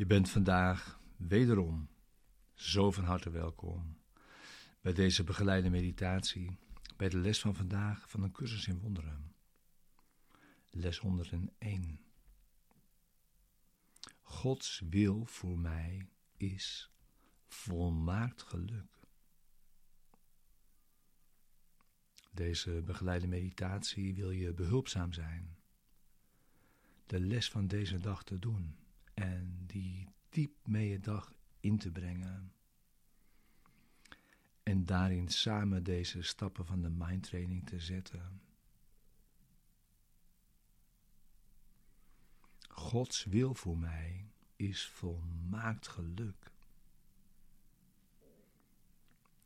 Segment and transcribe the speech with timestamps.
[0.00, 1.88] Je bent vandaag wederom
[2.54, 3.98] zo van harte welkom
[4.80, 6.58] bij deze begeleide meditatie,
[6.96, 9.34] bij de les van vandaag van een cursus in wonderen.
[10.70, 12.00] Les 101.
[14.20, 16.90] Gods wil voor mij is
[17.46, 19.00] volmaakt geluk.
[22.30, 25.56] Deze begeleide meditatie wil je behulpzaam zijn.
[27.06, 28.79] De les van deze dag te doen
[29.20, 32.52] en die diep mee je dag in te brengen.
[34.62, 38.40] En daarin samen deze stappen van de mindtraining te zetten.
[42.68, 46.52] Gods wil voor mij is volmaakt geluk.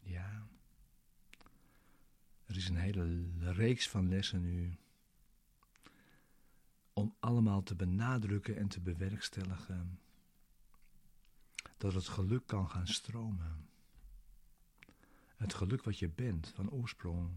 [0.00, 0.46] Ja,
[2.46, 4.76] er is een hele reeks van lessen nu
[6.92, 10.00] om allemaal te benadrukken en te bewerkstelligen
[11.76, 13.68] dat het geluk kan gaan stromen.
[15.36, 17.30] Het geluk wat je bent van oorsprong.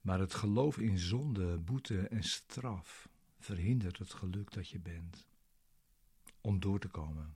[0.00, 5.26] Maar het geloof in zonde, boete en straf verhindert het geluk dat je bent
[6.40, 7.34] om door te komen.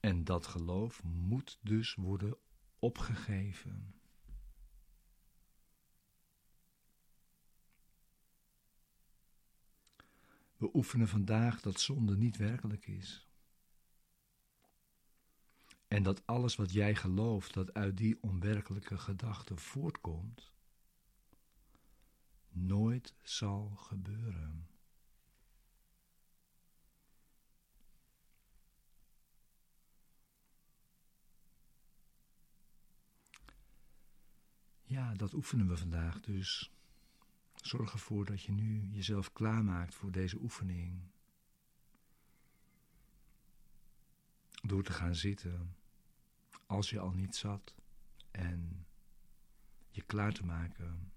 [0.00, 2.36] En dat geloof moet dus worden
[2.78, 3.94] opgegeven.
[10.64, 13.28] We oefenen vandaag dat zonde niet werkelijk is.
[15.88, 20.52] En dat alles wat jij gelooft dat uit die onwerkelijke gedachte voortkomt,
[22.48, 24.68] nooit zal gebeuren.
[34.82, 36.73] Ja, dat oefenen we vandaag dus.
[37.64, 41.02] Zorg ervoor dat je nu jezelf klaarmaakt voor deze oefening.
[44.62, 45.76] Door te gaan zitten,
[46.66, 47.74] als je al niet zat,
[48.30, 48.86] en
[49.90, 51.12] je klaar te maken.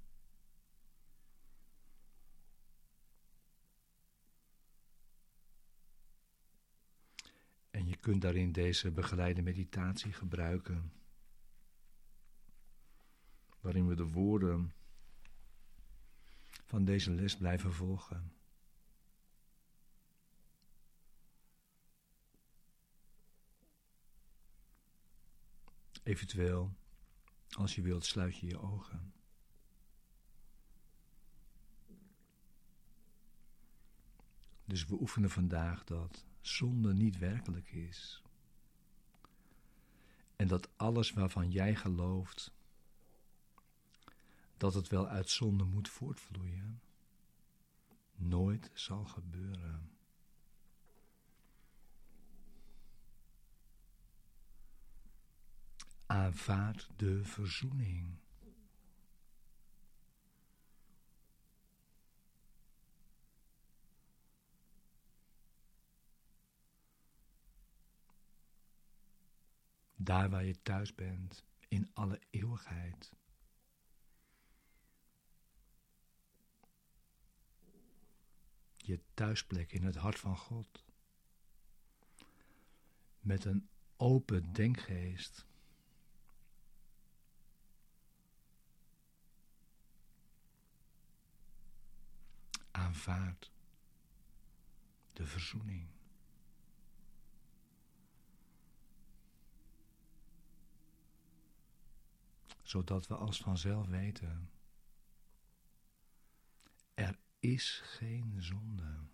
[7.69, 10.91] En je kunt daarin deze begeleide meditatie gebruiken,
[13.59, 14.76] waarin we de woorden
[16.67, 18.31] van deze les blijven volgen.
[26.03, 26.73] Eventueel,
[27.50, 29.13] als je wilt, sluit je je ogen.
[34.66, 38.22] Dus we oefenen vandaag dat zonde niet werkelijk is.
[40.35, 42.56] En dat alles waarvan jij gelooft
[44.57, 46.81] dat het wel uit zonde moet voortvloeien,
[48.16, 49.91] nooit zal gebeuren.
[56.06, 58.19] Aanvaard de verzoening.
[69.95, 73.12] Daar waar je thuis bent, in alle eeuwigheid.
[78.87, 80.85] Je thuisplek in het hart van God.
[83.19, 85.45] Met een open denkgeest.
[92.71, 93.51] Aanvaard
[95.13, 95.88] de verzoening.
[102.63, 104.50] Zodat we als vanzelf weten
[107.39, 109.06] is geen zonde.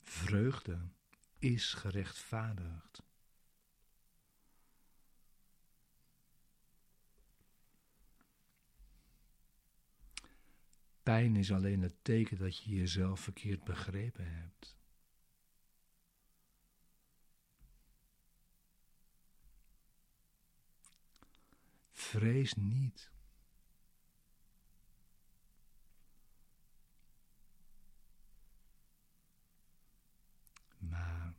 [0.00, 0.88] Vreugde
[1.38, 3.02] is gerechtvaardigd.
[11.02, 14.76] Pijn is alleen het teken dat je jezelf verkeerd begrepen hebt.
[22.12, 23.10] Vrees niet.
[30.78, 31.34] Maar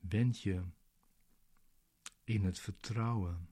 [0.00, 0.64] wend je
[2.24, 3.48] in het vertrouwen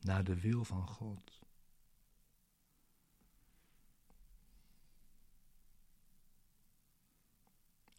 [0.00, 1.40] naar de wil van God.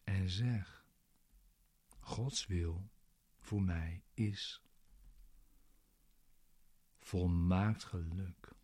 [0.04, 0.86] En zeg,
[2.00, 2.90] Gods wil
[3.40, 4.69] voor mij is
[7.10, 8.56] volmaakt geluk.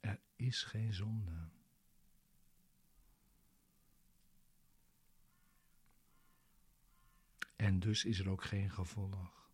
[0.00, 1.48] Er is geen zonde.
[7.56, 9.50] En dus is er ook geen gevolg.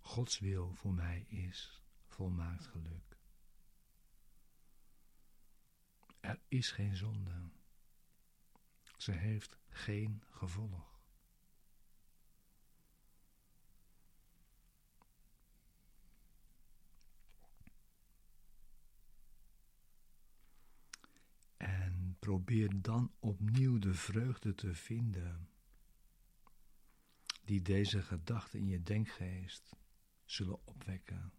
[0.00, 3.16] Gods wil voor mij is volmaakt geluk.
[6.20, 7.57] Er is geen zonde.
[8.98, 11.00] Ze heeft geen gevolg.
[21.56, 25.48] En probeer dan opnieuw de vreugde te vinden
[27.44, 29.76] die deze gedachten in je denkgeest
[30.24, 31.32] zullen opwekken.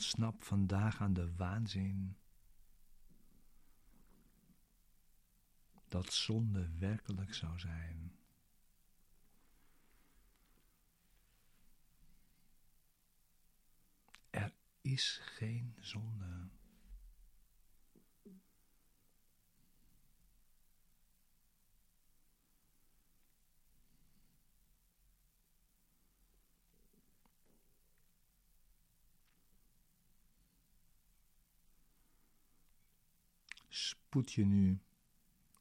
[0.00, 2.16] Ontsnap vandaag aan de waanzin
[5.88, 8.18] dat zonde werkelijk zou zijn.
[14.30, 16.49] Er is geen zonde.
[33.70, 34.80] Spoed je nu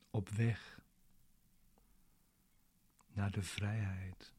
[0.10, 0.80] op weg
[3.08, 4.34] naar de vrijheid.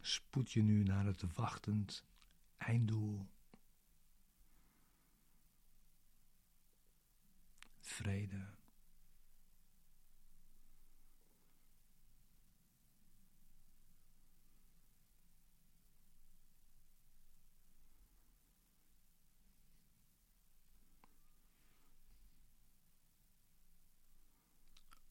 [0.00, 2.04] Spoed je nu naar het wachtend
[2.56, 3.26] einddoel.
[7.80, 8.55] Vrede.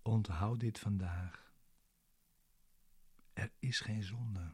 [0.06, 1.54] Onthoud dit vandaag.
[3.34, 4.54] Er is geen zonde.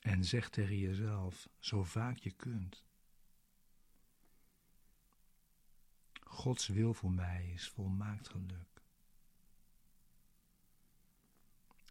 [0.00, 2.84] En zeg tegen jezelf zo vaak je kunt.
[6.20, 8.82] Gods wil voor mij is volmaakt geluk.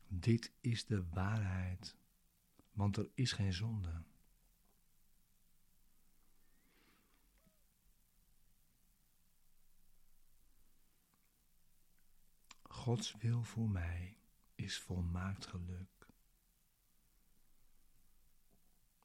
[0.08, 1.96] Dit is de waarheid,
[2.72, 4.04] want er is geen zonde.
[12.88, 14.18] Gods wil voor mij
[14.56, 16.08] is volmaakt geluk.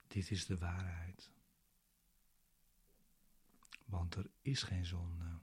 [0.06, 1.30] Dit is de waarheid.
[3.84, 5.38] Want er is geen zonde.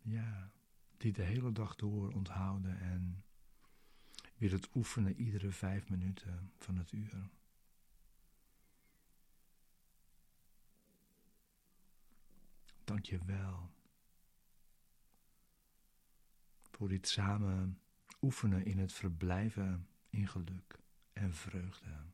[0.00, 0.52] Ja,
[0.96, 3.24] dit de hele dag door onthouden en
[4.36, 7.30] weer het oefenen iedere vijf minuten van het uur.
[12.92, 13.70] Dank je wel
[16.70, 17.80] voor dit samen
[18.22, 20.78] oefenen in het verblijven in geluk
[21.12, 22.04] en vreugde.